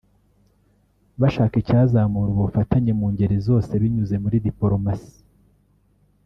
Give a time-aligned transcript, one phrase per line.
[1.21, 5.17] bashaka icyazamura ubufatanye mu ngeri zose binyuze muri dipolomasi